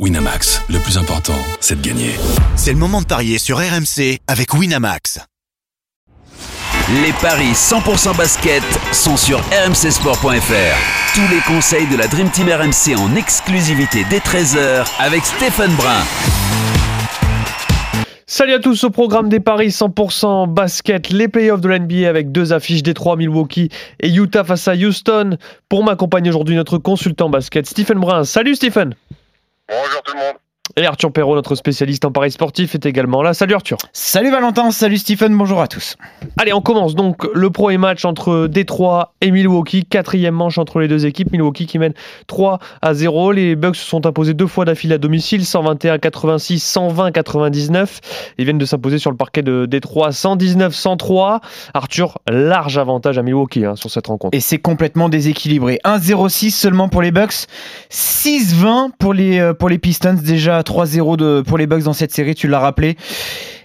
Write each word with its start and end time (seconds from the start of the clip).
Winamax, 0.00 0.60
le 0.70 0.80
plus 0.80 0.98
important, 0.98 1.38
c'est 1.60 1.80
de 1.80 1.86
gagner. 1.86 2.10
C'est 2.56 2.72
le 2.72 2.78
moment 2.78 3.00
de 3.00 3.06
parier 3.06 3.38
sur 3.38 3.58
RMC 3.58 4.18
avec 4.26 4.52
Winamax. 4.52 5.20
Les 7.04 7.12
paris 7.22 7.52
100% 7.52 8.16
basket 8.16 8.64
sont 8.90 9.16
sur 9.16 9.38
rmcsport.fr. 9.38 11.14
Tous 11.14 11.32
les 11.32 11.40
conseils 11.46 11.86
de 11.86 11.96
la 11.96 12.08
Dream 12.08 12.28
Team 12.30 12.48
RMC 12.48 12.98
en 12.98 13.14
exclusivité 13.14 14.04
dès 14.10 14.18
13h 14.18 14.84
avec 14.98 15.24
Stéphane 15.24 15.72
Brun. 15.76 16.02
Salut 18.26 18.54
à 18.54 18.58
tous 18.58 18.82
au 18.82 18.90
programme 18.90 19.28
des 19.28 19.38
paris 19.38 19.68
100% 19.68 20.52
basket, 20.52 21.10
les 21.10 21.28
playoffs 21.28 21.60
de 21.60 21.68
l'NBA 21.68 22.08
avec 22.08 22.32
deux 22.32 22.52
affiches 22.52 22.82
Détroit, 22.82 23.14
Milwaukee 23.14 23.68
et 24.00 24.12
Utah 24.12 24.42
face 24.42 24.66
à 24.66 24.74
Houston. 24.74 25.38
Pour 25.68 25.84
m'accompagner 25.84 26.30
aujourd'hui, 26.30 26.56
notre 26.56 26.78
consultant 26.78 27.30
basket, 27.30 27.64
Stephen 27.66 28.00
Brun. 28.00 28.24
Salut 28.24 28.56
Stephen 28.56 28.96
Bonjour 29.68 30.02
tout 30.02 30.12
le 30.12 30.20
monde. 30.20 30.43
Et 30.76 30.86
Arthur 30.86 31.12
Perrault, 31.12 31.36
notre 31.36 31.54
spécialiste 31.54 32.04
en 32.04 32.10
paris 32.10 32.32
sportif, 32.32 32.74
est 32.74 32.84
également 32.84 33.22
là. 33.22 33.32
Salut 33.32 33.54
Arthur. 33.54 33.78
Salut 33.92 34.32
Valentin, 34.32 34.72
salut 34.72 34.98
Stephen, 34.98 35.36
bonjour 35.36 35.60
à 35.60 35.68
tous. 35.68 35.96
Allez, 36.36 36.52
on 36.52 36.60
commence 36.60 36.96
donc 36.96 37.28
le 37.32 37.48
premier 37.50 37.78
match 37.78 38.04
entre 38.04 38.48
Détroit 38.48 39.14
et 39.20 39.30
Milwaukee. 39.30 39.84
Quatrième 39.84 40.34
manche 40.34 40.58
entre 40.58 40.80
les 40.80 40.88
deux 40.88 41.06
équipes. 41.06 41.30
Milwaukee 41.30 41.66
qui 41.66 41.78
mène 41.78 41.94
3 42.26 42.58
à 42.82 42.92
0. 42.92 43.30
Les 43.30 43.54
Bucks 43.54 43.76
se 43.76 43.86
sont 43.86 44.04
imposés 44.04 44.34
deux 44.34 44.48
fois 44.48 44.64
d'affilée 44.64 44.96
à 44.96 44.98
domicile, 44.98 45.42
121-86, 45.42 46.58
120-99. 46.58 47.98
Ils 48.38 48.44
viennent 48.44 48.58
de 48.58 48.64
s'imposer 48.64 48.98
sur 48.98 49.12
le 49.12 49.16
parquet 49.16 49.42
de 49.42 49.66
Détroit, 49.66 50.10
119-103. 50.10 51.38
Arthur, 51.72 52.18
large 52.28 52.78
avantage 52.78 53.16
à 53.16 53.22
Milwaukee 53.22 53.64
hein, 53.64 53.76
sur 53.76 53.92
cette 53.92 54.08
rencontre. 54.08 54.36
Et 54.36 54.40
c'est 54.40 54.58
complètement 54.58 55.08
déséquilibré. 55.08 55.78
1-0-6 55.84 56.50
seulement 56.50 56.88
pour 56.88 57.00
les 57.00 57.12
Bucks, 57.12 57.46
6-20 57.92 58.90
pour 58.98 59.14
les, 59.14 59.38
euh, 59.38 59.54
pour 59.54 59.68
les 59.68 59.78
Pistons 59.78 60.14
déjà 60.20 60.63
3-0 60.64 61.42
pour 61.44 61.58
les 61.58 61.66
Bucks 61.66 61.84
dans 61.84 61.92
cette 61.92 62.12
série, 62.12 62.34
tu 62.34 62.48
l'as 62.48 62.58
rappelé. 62.58 62.96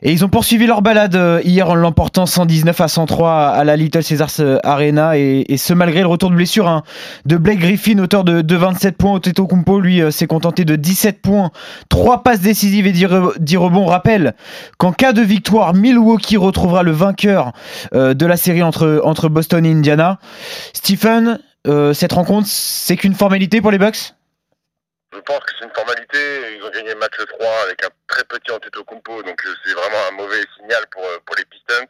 Et 0.01 0.13
ils 0.13 0.23
ont 0.23 0.29
poursuivi 0.29 0.65
leur 0.65 0.81
balade 0.81 1.15
euh, 1.15 1.41
hier 1.43 1.69
en 1.69 1.75
l'emportant 1.75 2.25
119 2.25 2.79
à 2.79 2.87
103 2.87 3.47
à 3.49 3.63
la 3.63 3.75
Little 3.75 4.03
Caesars 4.03 4.39
euh, 4.39 4.57
Arena 4.63 5.17
et, 5.17 5.45
ce 5.57 5.73
malgré 5.73 6.01
le 6.01 6.07
retour 6.07 6.29
de 6.29 6.35
blessure 6.35 6.67
hein, 6.69 6.83
de 7.25 7.35
Blake 7.35 7.59
Griffin, 7.59 7.99
auteur 7.99 8.23
de, 8.23 8.55
27 8.55 8.97
points 8.97 9.13
au 9.13 9.19
Teto 9.19 9.45
Kumpo, 9.45 9.79
lui 9.79 10.01
euh, 10.01 10.11
s'est 10.11 10.27
contenté 10.27 10.63
de 10.63 10.75
17 10.75 11.21
points, 11.21 11.51
3 11.89 12.23
passes 12.23 12.39
décisives 12.39 12.87
et 12.87 12.93
10, 12.93 13.57
rebonds. 13.57 13.85
Rappelle 13.85 14.35
qu'en 14.77 14.93
cas 14.93 15.11
de 15.11 15.21
victoire, 15.21 15.73
Milwaukee 15.73 16.37
retrouvera 16.37 16.83
le 16.83 16.91
vainqueur 16.91 17.53
de 17.93 18.25
la 18.25 18.37
série 18.37 18.61
entre, 18.61 19.01
entre 19.03 19.29
Boston 19.29 19.65
et 19.65 19.71
Indiana. 19.71 20.19
Stephen, 20.73 21.39
cette 21.93 22.13
rencontre, 22.13 22.47
c'est 22.49 22.97
qu'une 22.97 23.15
formalité 23.15 23.61
pour 23.61 23.71
les 23.71 23.77
Bucks? 23.77 24.13
Je 25.13 25.19
pense 25.19 25.39
que 25.39 25.51
c'est 25.57 25.65
une 25.65 25.73
formalité. 25.73 26.55
Ils 26.55 26.63
ont 26.63 26.69
gagné 26.69 26.93
le 26.93 26.99
match 26.99 27.17
3 27.17 27.61
avec 27.63 27.83
un 27.83 27.89
très 28.07 28.23
petit 28.25 28.51
Antetokounmpo, 28.51 29.23
donc 29.23 29.45
euh, 29.45 29.55
c'est 29.65 29.73
vraiment 29.73 30.07
un 30.07 30.11
mauvais 30.11 30.43
signal 30.57 30.85
pour, 30.91 31.03
euh, 31.05 31.17
pour 31.25 31.35
les 31.35 31.45
Pistons. 31.45 31.87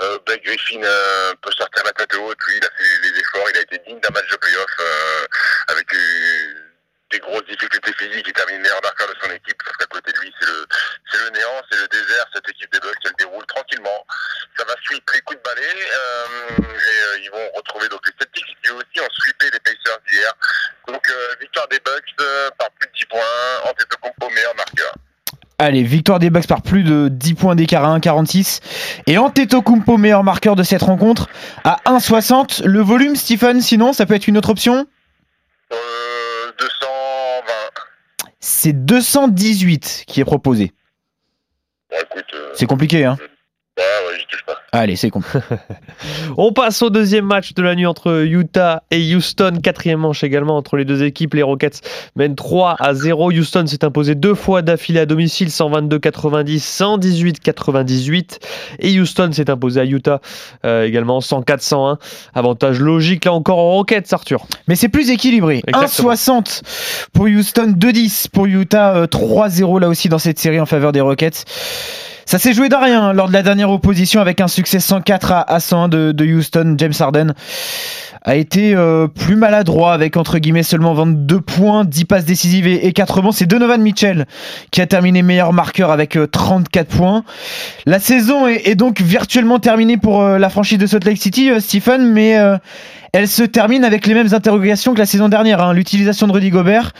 Euh, 0.00 0.18
Blake 0.26 0.44
Griffin 0.44 0.82
euh, 0.82 1.34
peut 1.42 1.52
sortir 1.52 1.82
la 1.84 1.92
tête 1.92 2.14
haute, 2.14 2.38
lui, 2.46 2.56
il 2.56 2.64
a 2.64 2.70
fait 2.70 3.00
les 3.02 3.20
efforts, 3.20 3.50
il 3.50 3.56
a 3.56 3.60
été 3.60 3.78
digne 3.86 4.00
d'un 4.00 4.10
match 4.10 4.28
de 4.30 4.36
playoff 4.36 4.70
euh, 4.80 5.26
avec 5.68 5.86
des 7.10 7.18
grosses 7.20 7.44
difficultés 7.44 7.92
physiques, 7.94 8.26
il 8.26 8.32
termine 8.32 8.60
meilleur 8.60 8.80
marqueur 8.82 9.08
de 9.08 9.14
son 9.22 9.30
équipe, 9.30 9.62
parce 9.64 9.76
qu'à 9.76 9.86
côté 9.86 10.12
de 10.12 10.18
lui, 10.20 10.34
c'est 10.40 10.46
le, 10.46 10.66
c'est 11.10 11.18
le 11.24 11.30
néant, 11.30 11.62
c'est 11.70 11.78
le 11.78 11.88
désert, 11.88 12.26
cette 12.34 12.48
équipe 12.48 12.72
des 12.72 12.80
Bucks, 12.80 12.96
elle 13.04 13.12
déroule 13.18 13.44
tranquillement. 13.46 14.06
Ça 14.56 14.64
va 14.64 14.74
suivre 14.82 15.02
les 15.12 15.20
coups 15.20 15.38
de 15.38 15.42
balai, 15.42 15.62
et 15.62 17.20
ils 17.20 17.30
vont 17.30 17.50
retrouver 17.54 17.88
donc 17.88 18.00
les 18.06 18.12
Celtics 18.18 18.56
qui 18.62 18.70
aussi 18.70 19.00
ont 19.00 19.10
sweepé 19.12 19.50
les 19.50 19.60
Pacers 19.60 20.00
d'hier. 20.08 20.32
Donc 20.88 21.06
victoire 21.62 21.68
des 21.68 21.78
Bucks 21.78 22.58
par 22.58 22.70
plus 22.70 22.86
de 22.86 22.92
10 22.98 23.04
points, 23.06 23.70
Antetokounmpo 23.70 24.34
meilleur 24.34 24.54
marqueur. 24.56 24.94
Allez, 25.58 25.82
victoire 25.82 26.18
des 26.18 26.30
Bucks 26.30 26.46
par 26.46 26.62
plus 26.62 26.82
de 26.82 27.08
10 27.08 27.34
points 27.34 27.54
d'écart 27.54 27.84
à 27.84 27.98
1,46. 27.98 28.60
Et 29.06 29.18
Antetokounmpo, 29.18 29.96
meilleur 29.96 30.24
marqueur 30.24 30.56
de 30.56 30.62
cette 30.62 30.82
rencontre, 30.82 31.28
à 31.64 31.78
1,60. 31.86 32.64
Le 32.64 32.80
volume, 32.80 33.16
Stephen, 33.16 33.60
sinon, 33.60 33.92
ça 33.92 34.06
peut 34.06 34.14
être 34.14 34.26
une 34.26 34.38
autre 34.38 34.50
option? 34.50 34.86
Euh, 35.72 36.52
220. 36.58 36.72
C'est 38.40 38.72
218 38.72 40.04
qui 40.06 40.20
est 40.20 40.24
proposé. 40.24 40.72
Euh, 41.92 41.98
C'est 42.54 42.66
compliqué, 42.66 43.04
hein 43.04 43.16
ouais, 43.78 44.11
Allez, 44.74 44.96
c'est 44.96 45.10
con. 45.10 45.20
On 46.38 46.50
passe 46.50 46.80
au 46.80 46.88
deuxième 46.88 47.26
match 47.26 47.52
de 47.52 47.62
la 47.62 47.74
nuit 47.74 47.84
entre 47.84 48.24
Utah 48.24 48.82
et 48.90 49.14
Houston. 49.14 49.58
Quatrième 49.62 50.00
manche 50.00 50.24
également 50.24 50.56
entre 50.56 50.78
les 50.78 50.86
deux 50.86 51.02
équipes. 51.02 51.34
Les 51.34 51.42
Rockets 51.42 51.82
mènent 52.16 52.34
3 52.34 52.76
à 52.78 52.94
0. 52.94 53.32
Houston 53.32 53.66
s'est 53.66 53.84
imposé 53.84 54.14
deux 54.14 54.34
fois 54.34 54.62
d'affilée 54.62 55.00
à 55.00 55.04
domicile, 55.04 55.48
122-90, 55.48 57.42
118-98. 57.42 58.38
Et 58.78 58.98
Houston 58.98 59.30
s'est 59.32 59.50
imposé 59.50 59.80
à 59.80 59.84
Utah 59.84 60.22
euh, 60.64 60.84
également, 60.86 61.18
104-101. 61.18 61.98
Avantage 62.34 62.80
logique 62.80 63.26
là 63.26 63.34
encore 63.34 63.58
aux 63.58 63.72
Rockets, 63.72 64.10
Arthur. 64.14 64.46
Mais 64.68 64.74
c'est 64.74 64.88
plus 64.88 65.10
équilibré. 65.10 65.62
1,60 65.68 66.62
pour 67.12 67.26
Houston, 67.26 67.74
2,10 67.78 68.30
pour 68.30 68.46
Utah, 68.46 69.04
3-0 69.04 69.76
euh, 69.76 69.80
là 69.80 69.88
aussi 69.88 70.08
dans 70.08 70.18
cette 70.18 70.38
série 70.38 70.60
en 70.60 70.66
faveur 70.66 70.92
des 70.92 71.02
Rockets. 71.02 71.44
Ça 72.26 72.38
s'est 72.38 72.52
joué 72.52 72.68
d'arrière 72.68 73.02
hein, 73.02 73.12
lors 73.12 73.28
de 73.28 73.32
la 73.32 73.42
dernière 73.42 73.70
opposition 73.70 74.20
avec 74.20 74.40
un 74.40 74.48
succès 74.48 74.80
104 74.80 75.32
à, 75.32 75.60
101 75.60 75.88
de, 75.88 76.24
Houston. 76.24 76.74
James 76.78 76.92
Harden 76.98 77.34
a 78.24 78.36
été 78.36 78.74
euh, 78.74 79.08
plus 79.08 79.34
maladroit 79.34 79.92
avec 79.92 80.16
entre 80.16 80.38
guillemets 80.38 80.62
seulement 80.62 80.94
22 80.94 81.40
points, 81.40 81.84
10 81.84 82.04
passes 82.04 82.24
décisives 82.24 82.66
et, 82.66 82.92
4 82.92 83.16
rebonds. 83.16 83.32
C'est 83.32 83.46
Donovan 83.46 83.80
Mitchell 83.80 84.26
qui 84.70 84.80
a 84.80 84.86
terminé 84.86 85.22
meilleur 85.22 85.52
marqueur 85.52 85.90
avec 85.90 86.16
34 86.30 86.94
euh, 86.94 86.96
points. 86.96 87.24
La 87.86 87.98
saison 87.98 88.46
est, 88.46 88.76
donc 88.76 89.00
virtuellement 89.00 89.58
terminée 89.58 89.96
pour 89.96 90.22
euh, 90.22 90.38
la 90.38 90.48
franchise 90.48 90.78
de 90.78 90.86
Salt 90.86 91.04
Lake 91.04 91.18
City, 91.18 91.50
Stephen, 91.58 92.12
mais 92.12 92.36
elle 93.12 93.28
se 93.28 93.42
termine 93.42 93.84
avec 93.84 94.06
les 94.06 94.14
mêmes 94.14 94.32
interrogations 94.32 94.94
que 94.94 94.98
la 94.98 95.06
saison 95.06 95.28
dernière. 95.28 95.62
Hein. 95.62 95.74
L'utilisation 95.74 96.26
de 96.26 96.32
Rudy 96.32 96.50
Gobert 96.50 96.92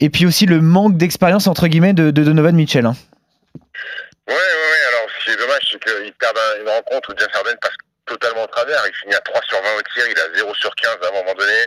et 0.00 0.08
puis 0.08 0.26
aussi 0.26 0.46
le 0.46 0.60
manque 0.60 0.96
d'expérience 0.96 1.46
entre 1.46 1.66
guillemets 1.66 1.92
de, 1.92 2.10
Donovan 2.10 2.54
Mitchell. 2.54 2.86
Hein. 2.86 2.94
Ouais, 4.28 4.34
ouais, 4.34 4.70
ouais. 4.70 4.84
Alors, 4.88 5.08
ce 5.10 5.24
qui 5.24 5.30
est 5.30 5.36
dommage, 5.36 5.62
c'est 5.72 5.82
qu'il 5.82 6.12
perd 6.14 6.38
une 6.60 6.68
rencontre 6.68 7.12
où 7.12 7.16
James 7.18 7.30
Harden 7.32 7.56
passe 7.62 7.72
totalement 8.04 8.44
au 8.44 8.46
travers. 8.46 8.86
Il 8.86 8.94
finit 8.94 9.14
à 9.14 9.20
3 9.20 9.40
sur 9.42 9.62
20 9.62 9.74
au 9.74 9.82
tir, 9.94 10.06
il 10.06 10.18
a 10.18 10.34
0 10.34 10.54
sur 10.54 10.74
15 10.74 10.98
à 11.02 11.08
un 11.08 11.12
moment 11.12 11.34
donné. 11.34 11.66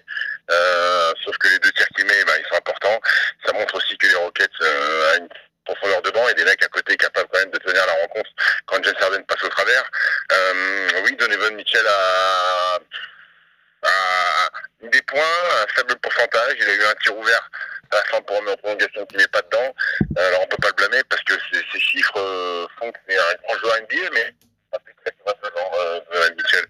Euh, 0.51 1.11
sauf 1.23 1.35
que 1.37 1.47
les 1.47 1.59
deux 1.59 1.71
tirs 1.71 1.87
qu'il 1.95 2.05
met, 2.05 2.23
bah, 2.25 2.33
ils 2.37 2.47
sont 2.49 2.55
importants. 2.55 2.99
Ça 3.45 3.53
montre 3.53 3.75
aussi 3.75 3.97
que 3.97 4.07
les 4.07 4.15
Rockets 4.15 4.49
euh, 4.61 5.17
une 5.17 5.29
profondeur 5.65 6.01
de 6.03 6.11
banc 6.11 6.27
et 6.29 6.33
des 6.35 6.43
mecs 6.43 6.63
à 6.63 6.67
côté 6.67 6.97
capables 6.97 7.29
quand 7.31 7.39
même 7.39 7.51
de 7.51 7.59
tenir 7.59 7.85
la 7.85 7.93
rencontre 7.93 8.29
quand 8.65 8.83
James 8.83 8.95
Harden 8.99 9.23
passe 9.25 9.43
au 9.43 9.49
travers. 9.49 9.83
Euh, 10.31 10.89
oui, 11.03 11.15
Donovan 11.15 11.55
Mitchell 11.55 11.85
a, 11.87 12.79
a 13.83 14.49
des 14.83 15.01
points, 15.03 15.63
un 15.63 15.67
faible 15.75 15.95
pourcentage. 15.97 16.55
Il 16.59 16.69
a 16.69 16.73
eu 16.73 16.83
un 16.83 16.95
tir 16.95 17.17
ouvert 17.17 17.49
à 17.91 18.13
la 18.13 18.21
pour 18.21 18.37
remettre 18.37 18.53
en 18.53 18.57
prolongation 18.57 19.05
qui 19.05 19.17
n'est 19.17 19.27
pas 19.27 19.41
dedans. 19.41 19.75
Alors 20.17 20.41
on 20.43 20.47
peut 20.47 20.57
pas 20.61 20.69
le 20.69 20.73
blâmer 20.73 21.03
parce 21.09 21.23
que 21.23 21.33
ces 21.51 21.79
chiffres 21.79 22.19
euh, 22.19 22.67
font 22.79 22.91
que 22.91 22.99
c'est 23.07 23.17
un 23.17 23.35
grand 23.43 23.57
joueur 23.59 23.77
NBA, 23.81 24.09
mais 24.13 24.33
de 25.07 26.55
euh. 26.55 26.61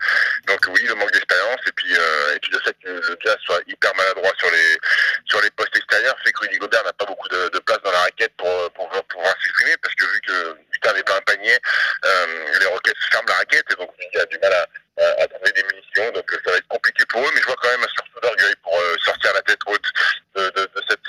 Donc 0.48 0.60
oui, 0.70 0.82
le 0.88 0.96
manque 0.96 1.12
d'expérience 1.12 1.60
et 1.68 1.72
puis 1.74 1.94
euh, 1.96 2.36
et 2.36 2.40
puis 2.40 2.52
le 2.52 2.60
fait 2.60 2.76
que 2.84 2.90
le 2.90 3.18
Jazz 3.24 3.38
soit 3.46 3.60
hyper 3.68 3.94
maladroit 3.96 4.32
sur 4.38 4.50
les 4.52 4.78
sur 5.26 5.42
les 5.42 5.52
postes 5.52 5.76
extérieurs 5.76 6.16
fait 6.24 6.32
que 6.32 6.40
Rudy 6.40 6.58
Gobert 6.58 6.84
n'a 6.84 6.94
pas 6.94 7.06
beaucoup 7.06 7.28
de, 7.30 7.60
place 7.60 7.80
dans 7.84 7.92
la 7.92 8.00
raquette 8.00 8.34
pour 8.38 8.72
pour 8.74 8.90
pouvoir 8.90 9.36
s'exprimer 9.42 9.78
parce 9.82 9.96
que 9.96 10.06
vu 10.06 10.22
que 10.22 10.58
Putain 10.72 10.94
n'est 10.94 11.04
pas 11.04 11.18
un 11.18 11.22
panier, 11.22 11.58
euh, 12.06 12.60
les 12.60 12.66
Rockets 12.66 12.96
ferment 13.12 13.28
la 13.28 13.36
raquette 13.36 13.66
et 13.72 13.76
donc 13.76 13.92
il 14.14 14.20
a 14.20 14.26
du 14.26 14.40
mal 14.40 14.54
à, 14.54 15.22
à, 15.22 15.28
trouver 15.28 15.52
des 15.52 15.64
munitions. 15.64 16.12
Donc 16.12 16.26
ça 16.32 16.52
va 16.52 16.58
être 16.58 16.68
compliqué 16.68 17.04
pour 17.10 17.22
eux, 17.22 17.32
mais 17.36 17.42
je 17.42 17.46
vois 17.46 17.56
quand 17.62 17.70
même 17.70 17.84
un 17.84 17.94
sursaut 17.96 18.20
d'orgueil 18.22 18.56
pour 18.64 18.74
sortir 19.06 19.34
la 19.34 19.42
tête 19.44 19.60
haute 19.68 19.86
de, 20.36 20.50
de, 20.50 20.62
de 20.62 20.82
cette 20.90 21.02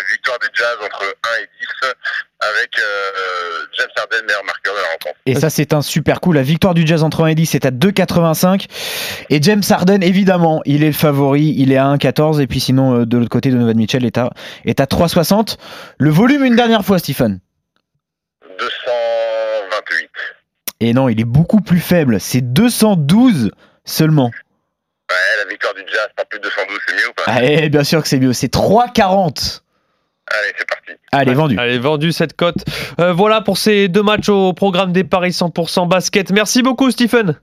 une 0.00 0.12
victoire 0.12 0.38
des 0.38 0.48
Jazz 0.54 0.76
entre 0.84 1.02
1 1.02 1.42
et 1.42 1.48
10 1.60 1.90
avec 2.40 2.78
euh, 2.78 3.66
James 3.78 3.88
Harden 3.96 4.26
meilleur 4.26 4.44
marqueur 4.44 4.74
de 4.74 4.80
la 4.80 4.88
rencontre. 4.92 5.20
Et 5.26 5.34
ça 5.34 5.50
c'est 5.50 5.72
un 5.74 5.82
super 5.82 6.20
coup. 6.20 6.32
La 6.32 6.42
victoire 6.42 6.74
du 6.74 6.86
Jazz 6.86 7.02
entre 7.02 7.24
1 7.24 7.28
et 7.28 7.34
10 7.34 7.46
c'est 7.46 7.66
à 7.66 7.70
2,85. 7.70 8.66
Et 9.30 9.42
James 9.42 9.62
Harden 9.68 10.02
évidemment 10.02 10.62
il 10.64 10.82
est 10.82 10.88
le 10.88 10.92
favori, 10.92 11.54
il 11.56 11.72
est 11.72 11.76
à 11.76 11.84
1,14 11.84 12.40
et 12.40 12.46
puis 12.46 12.60
sinon 12.60 13.00
euh, 13.00 13.06
de 13.06 13.18
l'autre 13.18 13.30
côté 13.30 13.50
Donovan 13.50 13.76
Mitchell 13.76 14.04
est 14.04 14.18
à, 14.18 14.30
est 14.64 14.80
à 14.80 14.84
3,60. 14.84 15.56
Le 15.98 16.10
volume 16.10 16.44
une 16.44 16.56
dernière 16.56 16.84
fois 16.84 16.98
Stephen 16.98 17.40
228. 18.58 20.08
Et 20.80 20.92
non 20.92 21.08
il 21.08 21.20
est 21.20 21.24
beaucoup 21.24 21.60
plus 21.60 21.80
faible, 21.80 22.20
c'est 22.20 22.40
212 22.40 23.50
seulement. 23.84 24.30
Ouais, 25.10 25.42
la 25.42 25.50
victoire 25.50 25.74
du 25.74 25.80
Jazz, 25.92 26.08
pas 26.16 26.24
plus 26.24 26.38
de 26.38 26.44
212, 26.44 26.78
c'est 26.86 26.94
mieux 26.94 27.08
ou 27.08 27.12
pas? 27.14 27.24
Allez, 27.26 27.68
bien 27.68 27.82
sûr 27.82 28.00
que 28.00 28.06
c'est 28.06 28.20
mieux, 28.20 28.32
c'est 28.32 28.52
3,40. 28.52 29.62
Allez, 30.30 30.52
c'est 30.58 30.68
parti. 30.68 31.00
Allez, 31.12 31.34
vendu. 31.34 31.58
Allez, 31.58 31.78
vendu 31.78 32.12
cette 32.12 32.36
cote. 32.36 32.64
Euh, 33.00 33.12
voilà 33.12 33.40
pour 33.40 33.58
ces 33.58 33.88
deux 33.88 34.02
matchs 34.02 34.28
au 34.28 34.52
programme 34.52 34.92
des 34.92 35.04
Paris 35.04 35.30
100% 35.30 35.88
basket. 35.88 36.30
Merci 36.30 36.62
beaucoup, 36.62 36.90
Stephen. 36.90 37.36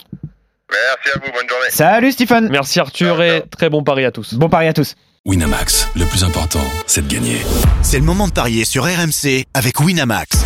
Merci 0.71 1.15
à 1.15 1.19
vous, 1.19 1.31
bonne 1.31 1.49
journée. 1.49 1.69
Salut, 1.69 2.11
Stephen. 2.11 2.49
Merci, 2.49 2.79
Arthur, 2.79 3.21
et 3.21 3.43
très 3.49 3.69
bon 3.69 3.83
pari 3.83 4.05
à 4.05 4.11
tous. 4.11 4.33
Bon 4.33 4.49
pari 4.49 4.67
à 4.67 4.73
tous. 4.73 4.95
Winamax, 5.25 5.89
le 5.95 6.05
plus 6.05 6.23
important, 6.23 6.63
c'est 6.85 7.05
de 7.05 7.13
gagner. 7.13 7.37
C'est 7.81 7.99
le 7.99 8.05
moment 8.05 8.27
de 8.27 8.33
parier 8.33 8.63
sur 8.63 8.83
RMC 8.85 9.43
avec 9.53 9.79
Winamax. 9.81 10.45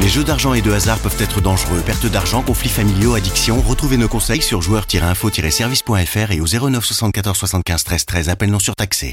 Les 0.00 0.08
jeux 0.08 0.24
d'argent 0.24 0.54
et 0.54 0.62
de 0.62 0.72
hasard 0.72 0.98
peuvent 0.98 1.20
être 1.20 1.40
dangereux. 1.40 1.80
Perte 1.84 2.06
d'argent, 2.06 2.42
conflits 2.42 2.68
familiaux, 2.68 3.14
addiction. 3.14 3.60
Retrouvez 3.60 3.96
nos 3.96 4.08
conseils 4.08 4.42
sur 4.42 4.60
joueurs-info-service.fr 4.60 6.32
et 6.32 6.40
au 6.40 6.46
09 6.46 6.84
74 6.84 7.36
75 7.36 7.84
13 7.84 8.04
13. 8.06 8.28
Appel 8.28 8.50
non 8.50 8.58
surtaxé. 8.58 9.12